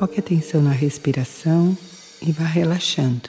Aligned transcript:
Foque 0.00 0.18
atenção 0.18 0.62
na 0.62 0.70
respiração 0.70 1.76
e 2.22 2.32
vá 2.32 2.46
relaxando. 2.46 3.28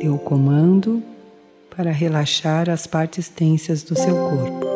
Dê 0.00 0.08
o 0.08 0.18
comando 0.18 1.00
para 1.70 1.92
relaxar 1.92 2.68
as 2.68 2.84
partes 2.84 3.28
tensas 3.28 3.84
do 3.84 3.94
seu 3.96 4.16
corpo. 4.16 4.66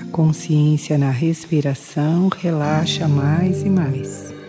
A 0.00 0.12
consciência 0.12 0.96
na 0.96 1.10
respiração 1.10 2.28
relaxa 2.28 3.08
mais 3.08 3.62
e 3.62 3.68
mais. 3.68 4.39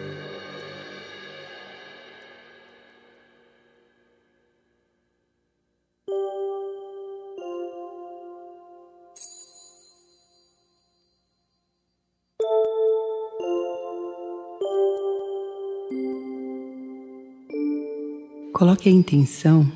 Coloque 18.61 18.87
a 18.87 18.91
intenção 18.91 19.67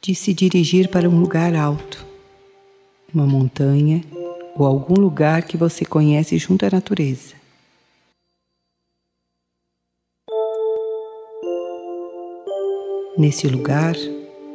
de 0.00 0.14
se 0.14 0.32
dirigir 0.32 0.88
para 0.88 1.10
um 1.10 1.18
lugar 1.18 1.52
alto, 1.56 2.06
uma 3.12 3.26
montanha 3.26 4.04
ou 4.54 4.64
algum 4.64 4.94
lugar 4.94 5.42
que 5.42 5.56
você 5.56 5.84
conhece 5.84 6.38
junto 6.38 6.64
à 6.64 6.70
natureza. 6.70 7.34
Nesse 13.18 13.48
lugar, 13.48 13.96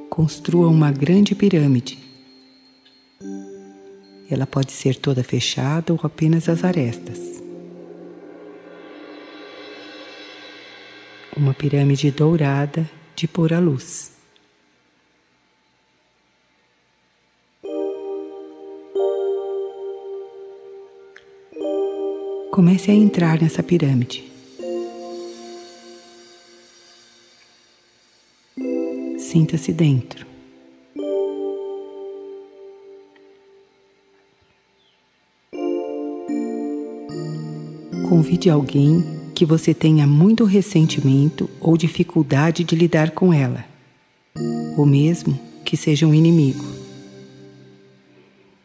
construa 0.09 0.69
uma 0.69 0.89
grande 0.89 1.35
pirâmide. 1.35 1.99
Ela 4.29 4.47
pode 4.47 4.71
ser 4.71 4.95
toda 4.95 5.21
fechada 5.21 5.91
ou 5.91 5.99
apenas 6.01 6.47
as 6.47 6.63
arestas. 6.63 7.40
Uma 11.41 11.55
pirâmide 11.55 12.11
dourada 12.11 12.87
de 13.15 13.27
pura 13.27 13.59
luz. 13.59 14.11
Comece 22.51 22.91
a 22.91 22.93
entrar 22.93 23.41
nessa 23.41 23.63
pirâmide. 23.63 24.31
Sinta-se 29.17 29.73
dentro. 29.73 30.27
Convide 38.07 38.47
alguém 38.47 39.20
que 39.41 39.45
você 39.47 39.73
tenha 39.73 40.05
muito 40.05 40.45
ressentimento 40.45 41.49
ou 41.59 41.75
dificuldade 41.75 42.63
de 42.63 42.75
lidar 42.75 43.09
com 43.09 43.33
ela, 43.33 43.65
ou 44.77 44.85
mesmo 44.85 45.39
que 45.65 45.75
seja 45.75 46.05
um 46.05 46.13
inimigo. 46.13 46.63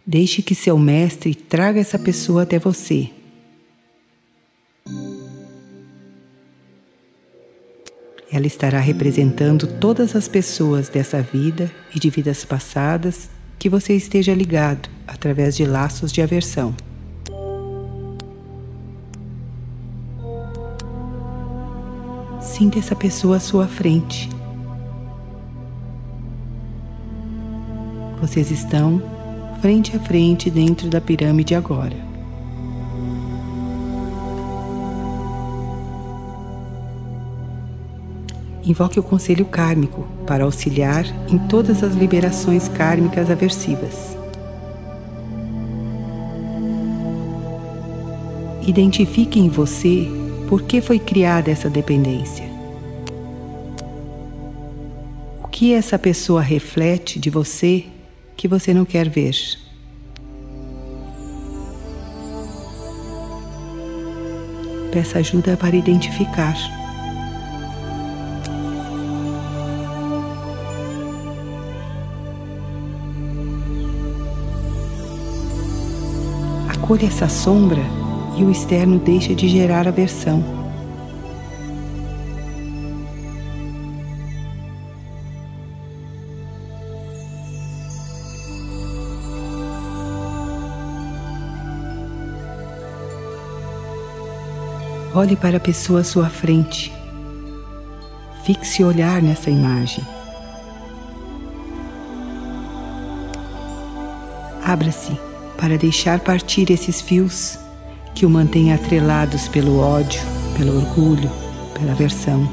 Deixe 0.06 0.42
que 0.42 0.54
seu 0.54 0.78
mestre 0.78 1.34
traga 1.34 1.80
essa 1.80 1.98
pessoa 1.98 2.42
até 2.42 2.58
você. 2.58 3.08
Ela 8.30 8.46
estará 8.46 8.78
representando 8.78 9.66
todas 9.80 10.14
as 10.14 10.28
pessoas 10.28 10.90
dessa 10.90 11.22
vida 11.22 11.72
e 11.94 11.98
de 11.98 12.10
vidas 12.10 12.44
passadas 12.44 13.30
que 13.58 13.70
você 13.70 13.94
esteja 13.94 14.34
ligado 14.34 14.90
através 15.06 15.56
de 15.56 15.64
laços 15.64 16.12
de 16.12 16.20
aversão. 16.20 16.76
Sinta 22.56 22.78
essa 22.78 22.96
pessoa 22.96 23.36
à 23.36 23.38
sua 23.38 23.66
frente. 23.66 24.30
Vocês 28.18 28.50
estão 28.50 29.02
frente 29.60 29.94
a 29.94 30.00
frente 30.00 30.48
dentro 30.48 30.88
da 30.88 30.98
pirâmide 30.98 31.54
agora. 31.54 31.94
Invoque 38.64 38.98
o 38.98 39.02
conselho 39.02 39.44
kármico 39.44 40.06
para 40.26 40.44
auxiliar 40.44 41.04
em 41.28 41.36
todas 41.36 41.82
as 41.82 41.94
liberações 41.94 42.68
kármicas 42.68 43.30
aversivas. 43.30 44.16
Identifique 48.66 49.38
em 49.38 49.50
você 49.50 50.25
por 50.48 50.62
que 50.62 50.80
foi 50.80 50.98
criada 50.98 51.50
essa 51.50 51.68
dependência? 51.68 52.44
O 55.42 55.48
que 55.48 55.74
essa 55.74 55.98
pessoa 55.98 56.40
reflete 56.40 57.18
de 57.18 57.30
você 57.30 57.86
que 58.36 58.46
você 58.46 58.72
não 58.72 58.84
quer 58.84 59.08
ver? 59.08 59.34
Peça 64.92 65.18
ajuda 65.18 65.56
para 65.56 65.74
identificar. 65.74 66.54
Acolha 76.68 77.06
essa 77.06 77.28
sombra 77.28 78.05
e 78.36 78.44
o 78.44 78.50
externo 78.50 78.98
deixa 78.98 79.34
de 79.34 79.48
gerar 79.48 79.88
aversão. 79.88 80.44
Olhe 95.14 95.34
para 95.34 95.56
a 95.56 95.60
pessoa 95.60 96.00
à 96.00 96.04
sua 96.04 96.28
frente. 96.28 96.92
Fixe 98.44 98.84
o 98.84 98.88
olhar 98.88 99.22
nessa 99.22 99.48
imagem. 99.48 100.04
Abra-se 104.62 105.18
para 105.56 105.78
deixar 105.78 106.20
partir 106.20 106.70
esses 106.70 107.00
fios 107.00 107.65
que 108.16 108.24
o 108.24 108.30
mantém 108.30 108.72
atrelados 108.72 109.46
pelo 109.46 109.78
ódio, 109.78 110.22
pelo 110.56 110.78
orgulho, 110.78 111.30
pela 111.78 111.92
aversão. 111.92 112.48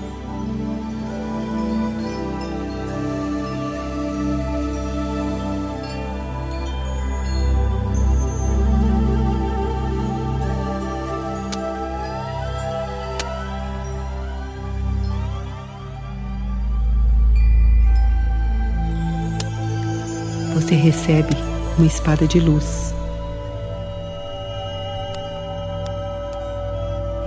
Você 20.56 20.76
recebe 20.76 21.38
uma 21.78 21.88
espada 21.88 22.28
de 22.28 22.42
luz 22.42 22.94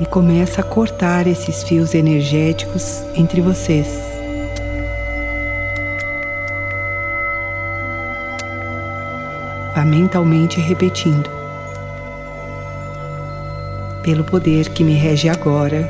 e 0.00 0.06
começa 0.06 0.60
a 0.60 0.64
cortar 0.64 1.26
esses 1.26 1.62
fios 1.62 1.94
energéticos 1.94 3.02
entre 3.14 3.40
vocês. 3.40 3.88
Vá 9.75 9.84
mentalmente 9.84 10.60
repetindo. 10.60 11.31
Pelo 14.02 14.25
poder 14.25 14.69
que 14.70 14.84
me 14.84 14.94
rege 14.94 15.28
agora, 15.28 15.88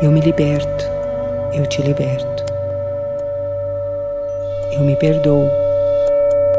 eu 0.00 0.10
me 0.10 0.20
liberto, 0.20 0.84
eu 1.52 1.66
te 1.66 1.82
liberto. 1.82 2.44
Eu 4.72 4.80
me 4.80 4.96
perdoo, 4.96 5.50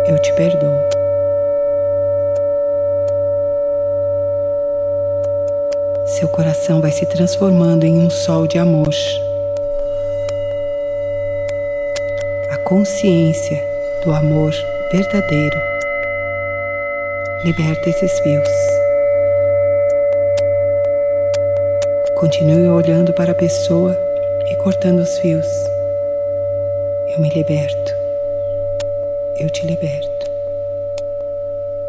eu 0.07 0.21
te 0.21 0.33
perdoo. 0.33 0.98
Seu 6.19 6.27
coração 6.27 6.81
vai 6.81 6.91
se 6.91 7.05
transformando 7.05 7.85
em 7.85 7.97
um 7.97 8.09
sol 8.09 8.45
de 8.45 8.57
amor. 8.57 8.93
A 12.49 12.57
consciência 12.57 13.63
do 14.03 14.11
amor 14.11 14.53
verdadeiro 14.91 15.57
liberta 17.45 17.89
esses 17.89 18.19
fios. 18.19 18.49
Continue 22.17 22.67
olhando 22.67 23.13
para 23.13 23.31
a 23.31 23.35
pessoa 23.35 23.97
e 24.51 24.55
cortando 24.57 24.99
os 24.99 25.17
fios. 25.19 25.47
Eu 27.07 27.19
me 27.19 27.29
liberto. 27.29 27.93
Eu 29.39 29.49
te 29.49 29.65
liberto. 29.65 30.29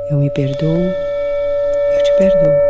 Eu 0.09 0.19
me 0.19 0.31
perdoo. 0.31 0.79
Eu 1.97 2.03
te 2.05 2.12
perdoo. 2.17 2.69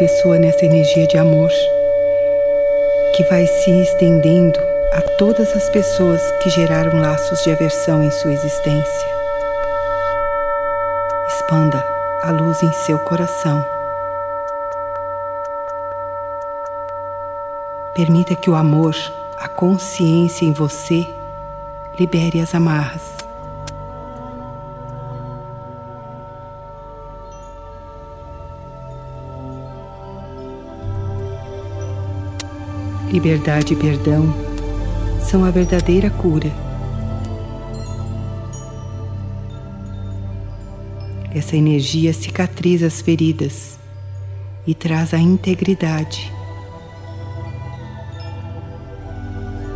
Pessoa 0.00 0.38
nessa 0.38 0.64
energia 0.64 1.06
de 1.06 1.18
amor 1.18 1.50
que 3.14 3.22
vai 3.24 3.46
se 3.46 3.70
estendendo 3.82 4.58
a 4.92 5.02
todas 5.18 5.54
as 5.54 5.68
pessoas 5.68 6.22
que 6.42 6.48
geraram 6.48 6.98
laços 6.98 7.38
de 7.44 7.50
aversão 7.50 8.02
em 8.02 8.10
sua 8.10 8.32
existência. 8.32 9.08
Expanda 11.28 11.84
a 12.22 12.30
luz 12.30 12.62
em 12.62 12.72
seu 12.86 12.98
coração. 13.00 13.62
Permita 17.92 18.34
que 18.34 18.48
o 18.48 18.54
amor, 18.54 18.94
a 19.36 19.48
consciência 19.48 20.46
em 20.46 20.52
você, 20.54 21.06
libere 21.98 22.40
as 22.40 22.54
amarras. 22.54 23.19
Liberdade 33.12 33.74
e 33.74 33.76
perdão 33.76 34.32
são 35.20 35.44
a 35.44 35.50
verdadeira 35.50 36.08
cura. 36.10 36.50
Essa 41.34 41.56
energia 41.56 42.12
cicatriza 42.12 42.86
as 42.86 43.00
feridas 43.00 43.78
e 44.64 44.74
traz 44.74 45.12
a 45.12 45.18
integridade. 45.18 46.32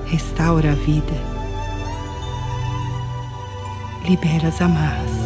Restaura 0.06 0.70
a 0.70 0.74
vida. 0.76 1.34
Libera 4.08 4.48
as 4.48 4.60
amarras. 4.60 5.24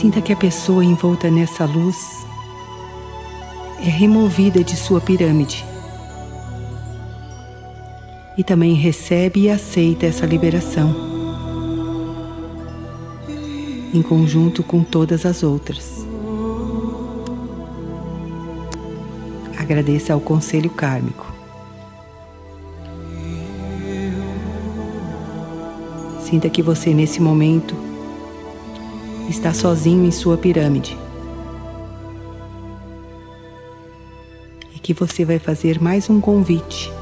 Sinta 0.00 0.22
que 0.22 0.32
a 0.32 0.36
pessoa 0.36 0.82
envolta 0.82 1.30
nessa 1.30 1.66
luz 1.66 2.26
é 3.80 3.90
removida 3.90 4.64
de 4.64 4.74
sua 4.74 4.98
pirâmide 4.98 5.62
e 8.38 8.42
também 8.42 8.72
recebe 8.72 9.40
e 9.40 9.50
aceita 9.50 10.06
essa 10.06 10.24
liberação, 10.24 10.96
em 13.92 14.00
conjunto 14.00 14.62
com 14.62 14.82
todas 14.82 15.26
as 15.26 15.42
outras. 15.42 16.06
Agradeça 19.58 20.14
ao 20.14 20.20
conselho 20.20 20.70
kármico. 20.70 21.30
Sinta 26.22 26.48
que 26.48 26.62
você, 26.62 26.94
nesse 26.94 27.20
momento, 27.20 27.89
está 29.30 29.54
sozinho 29.54 30.04
em 30.04 30.10
sua 30.10 30.36
pirâmide. 30.36 30.98
E 34.74 34.78
que 34.78 34.92
você 34.92 35.24
vai 35.24 35.38
fazer 35.38 35.80
mais 35.80 36.10
um 36.10 36.20
convite. 36.20 36.92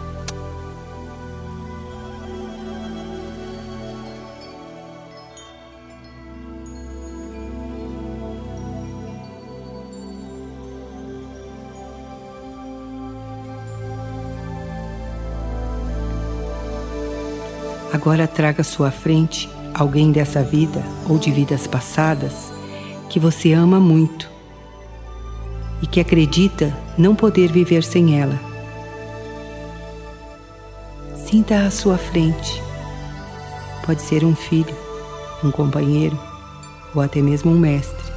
Agora 17.90 18.28
traga 18.28 18.62
sua 18.62 18.90
frente 18.90 19.48
alguém 19.78 20.10
dessa 20.10 20.42
vida 20.42 20.82
ou 21.08 21.18
de 21.18 21.30
vidas 21.30 21.68
passadas 21.68 22.52
que 23.08 23.20
você 23.20 23.52
ama 23.52 23.78
muito 23.78 24.28
e 25.80 25.86
que 25.86 26.00
acredita 26.00 26.76
não 26.98 27.14
poder 27.14 27.52
viver 27.52 27.84
sem 27.84 28.20
ela. 28.20 28.38
Sinta 31.14 31.64
à 31.64 31.70
sua 31.70 31.96
frente. 31.96 32.60
Pode 33.86 34.02
ser 34.02 34.24
um 34.24 34.34
filho, 34.34 34.74
um 35.44 35.50
companheiro 35.52 36.18
ou 36.92 37.00
até 37.00 37.22
mesmo 37.22 37.52
um 37.52 37.58
mestre. 37.58 38.08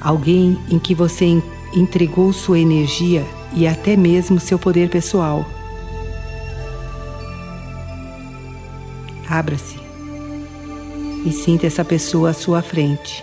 Alguém 0.00 0.58
em 0.68 0.78
que 0.78 0.94
você 0.94 1.40
entregou 1.72 2.32
sua 2.32 2.58
energia 2.58 3.24
e 3.52 3.68
até 3.68 3.96
mesmo 3.96 4.40
seu 4.40 4.58
poder 4.58 4.90
pessoal 4.90 5.46
Abra-se 9.38 9.78
e 11.26 11.30
sinta 11.30 11.66
essa 11.66 11.84
pessoa 11.84 12.30
à 12.30 12.32
sua 12.32 12.62
frente. 12.62 13.22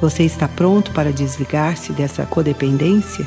Você 0.00 0.22
está 0.22 0.46
pronto 0.46 0.92
para 0.92 1.12
desligar-se 1.12 1.92
dessa 1.92 2.24
codependência? 2.24 3.26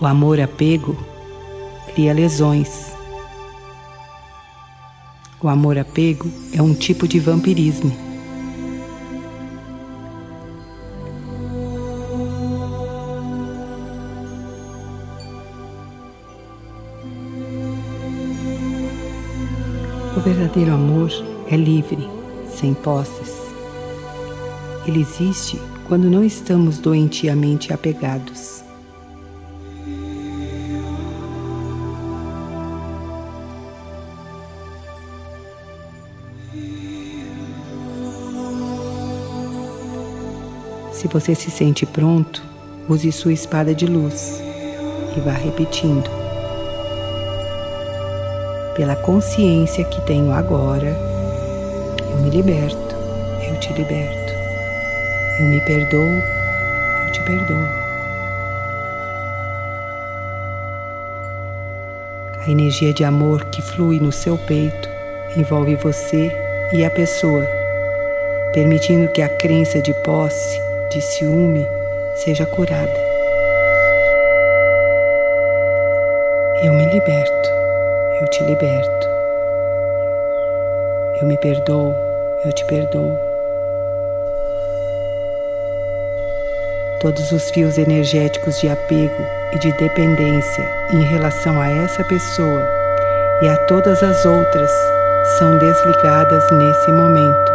O 0.00 0.06
amor-apego 0.06 0.96
cria 1.92 2.14
lesões. 2.14 2.92
O 5.40 5.48
amor-apego 5.48 6.30
é 6.52 6.62
um 6.62 6.72
tipo 6.72 7.08
de 7.08 7.18
vampirismo. 7.18 8.11
Verdadeiro 20.32 20.72
amor 20.72 21.10
é 21.46 21.56
livre, 21.56 22.08
sem 22.48 22.72
posses. 22.72 23.52
Ele 24.86 25.00
existe 25.00 25.60
quando 25.86 26.08
não 26.08 26.24
estamos 26.24 26.78
doentiamente 26.78 27.72
apegados. 27.72 28.64
Se 40.92 41.08
você 41.08 41.34
se 41.34 41.50
sente 41.50 41.84
pronto, 41.84 42.42
use 42.88 43.12
sua 43.12 43.32
espada 43.32 43.74
de 43.74 43.86
luz 43.86 44.40
e 45.14 45.20
vá 45.20 45.32
repetindo 45.32 46.21
pela 48.74 48.96
consciência 48.96 49.84
que 49.84 50.00
tenho 50.02 50.32
agora, 50.32 50.96
eu 52.10 52.16
me 52.18 52.30
liberto, 52.30 52.96
eu 53.46 53.58
te 53.60 53.72
liberto. 53.74 54.32
Eu 55.40 55.46
me 55.46 55.60
perdoo, 55.62 56.00
eu 57.06 57.12
te 57.12 57.22
perdoo. 57.24 57.68
A 62.46 62.50
energia 62.50 62.92
de 62.92 63.04
amor 63.04 63.44
que 63.46 63.62
flui 63.62 64.00
no 64.00 64.10
seu 64.10 64.36
peito 64.36 64.88
envolve 65.36 65.76
você 65.76 66.30
e 66.72 66.84
a 66.84 66.90
pessoa, 66.90 67.46
permitindo 68.52 69.08
que 69.08 69.22
a 69.22 69.28
crença 69.28 69.80
de 69.80 69.94
posse, 70.02 70.60
de 70.90 71.00
ciúme, 71.00 71.66
seja 72.16 72.44
curada. 72.46 73.00
Eu 76.62 76.74
me 76.74 76.84
liberto 76.86 77.51
te 78.42 78.46
liberto. 78.46 79.08
Eu 81.20 81.26
me 81.26 81.36
perdoo, 81.38 81.94
eu 82.44 82.52
te 82.52 82.64
perdoo. 82.64 83.18
Todos 87.00 87.32
os 87.32 87.50
fios 87.50 87.78
energéticos 87.78 88.60
de 88.60 88.68
apego 88.68 89.26
e 89.52 89.58
de 89.58 89.72
dependência 89.72 90.64
em 90.92 91.02
relação 91.02 91.60
a 91.60 91.68
essa 91.68 92.04
pessoa 92.04 92.68
e 93.42 93.48
a 93.48 93.56
todas 93.66 94.02
as 94.02 94.24
outras 94.24 94.70
são 95.38 95.58
desligadas 95.58 96.50
nesse 96.52 96.92
momento. 96.92 97.51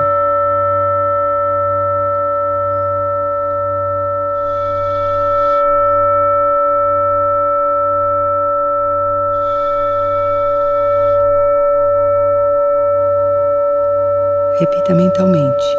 Repita 14.60 14.96
mentalmente. 14.96 15.78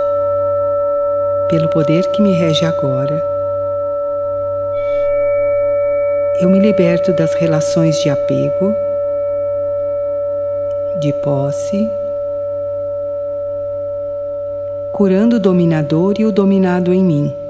Pelo 1.48 1.68
poder 1.68 2.06
que 2.12 2.22
me 2.22 2.30
rege 2.30 2.64
agora, 2.64 3.20
eu 6.40 6.48
me 6.48 6.60
liberto 6.60 7.12
das 7.12 7.34
relações 7.34 7.98
de 8.00 8.08
apego, 8.08 8.72
de 11.00 11.12
posse, 11.14 11.90
curando 14.92 15.36
o 15.36 15.40
dominador 15.40 16.14
e 16.20 16.24
o 16.24 16.30
dominado 16.30 16.94
em 16.94 17.02
mim. 17.02 17.47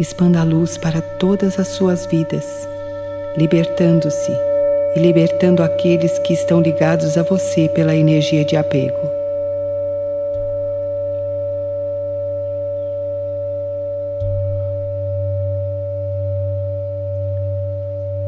Expanda 0.00 0.40
a 0.40 0.44
luz 0.44 0.78
para 0.78 1.02
todas 1.02 1.58
as 1.58 1.68
suas 1.68 2.06
vidas, 2.06 2.44
libertando-se 3.36 4.32
e 4.96 4.98
libertando 4.98 5.62
aqueles 5.62 6.18
que 6.20 6.32
estão 6.32 6.60
ligados 6.60 7.18
a 7.18 7.22
você 7.22 7.68
pela 7.68 7.94
energia 7.94 8.44
de 8.44 8.56
apego. 8.56 8.98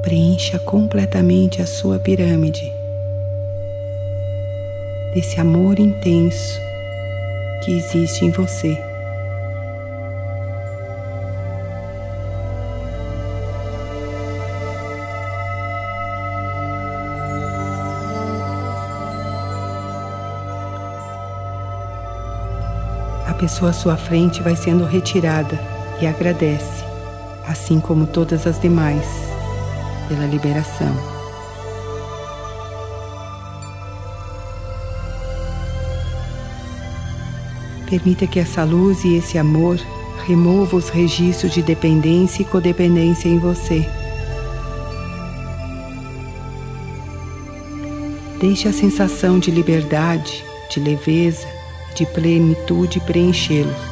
Preencha 0.03 0.59
completamente 0.59 1.63
a 1.63 1.67
sua 1.67 1.99
pirâmide 1.99 2.73
desse 5.15 5.41
amor 5.41 5.79
intenso 5.79 6.61
que 7.65 7.73
existe 7.77 8.25
em 8.25 8.31
você. 8.31 8.92
Pessoa 23.43 23.71
à 23.71 23.73
sua 23.73 23.97
frente 23.97 24.41
vai 24.41 24.55
sendo 24.55 24.85
retirada 24.85 25.59
e 26.01 26.07
agradece, 26.07 26.85
assim 27.45 27.81
como 27.81 28.07
todas 28.07 28.47
as 28.47 28.61
demais, 28.61 29.05
pela 30.09 30.27
liberação. 30.27 30.95
Permita 37.91 38.29
que 38.29 38.39
essa 38.39 38.63
luz 38.63 39.03
e 39.03 39.17
esse 39.17 39.37
amor 39.37 39.77
remova 40.25 40.77
os 40.77 40.89
registros 40.89 41.53
de 41.53 41.63
dependência 41.63 42.43
e 42.43 42.45
codependência 42.45 43.29
em 43.29 43.41
você. 43.41 43.85
Deixe 48.39 48.69
a 48.69 48.73
sensação 48.73 49.41
de 49.41 49.51
liberdade, 49.51 50.45
de 50.71 50.79
leveza, 50.79 51.62
de 51.95 52.07
plenitude 52.07 53.01
preenchê-los. 53.01 53.92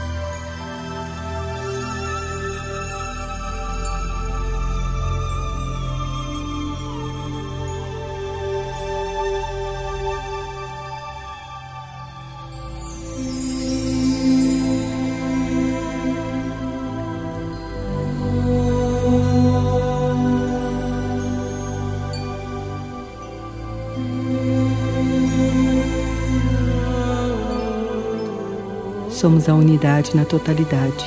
Somos 29.20 29.50
a 29.50 29.54
unidade 29.54 30.16
na 30.16 30.24
totalidade. 30.24 31.04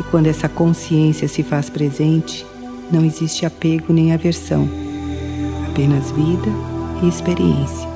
E 0.00 0.02
quando 0.04 0.28
essa 0.28 0.48
consciência 0.48 1.28
se 1.28 1.42
faz 1.42 1.68
presente, 1.68 2.46
não 2.90 3.04
existe 3.04 3.44
apego 3.44 3.92
nem 3.92 4.14
aversão, 4.14 4.66
apenas 5.68 6.10
vida 6.12 6.48
e 7.02 7.06
experiência. 7.06 7.86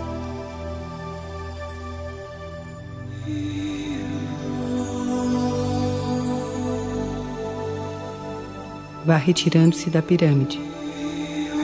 Vá 9.06 9.16
retirando-se 9.16 9.88
da 9.88 10.02
pirâmide. 10.02 10.60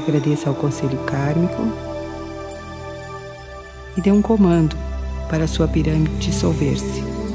Agradeça 0.09 0.49
ao 0.49 0.55
conselho 0.55 0.97
kármico 1.01 1.71
e 3.95 4.01
dê 4.01 4.11
um 4.11 4.23
comando 4.23 4.75
para 5.29 5.47
sua 5.47 5.69
pirâmide 5.69 6.17
dissolver-se. 6.17 7.26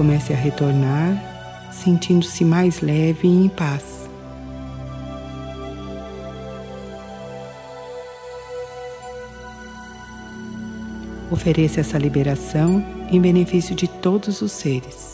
Comece 0.00 0.32
a 0.32 0.36
retornar, 0.36 1.68
sentindo-se 1.70 2.42
mais 2.42 2.80
leve 2.80 3.28
e 3.28 3.44
em 3.44 3.50
paz. 3.50 4.08
Ofereça 11.30 11.80
essa 11.80 11.98
liberação 11.98 12.82
em 13.10 13.20
benefício 13.20 13.76
de 13.76 13.86
todos 13.86 14.40
os 14.40 14.52
seres. 14.52 15.09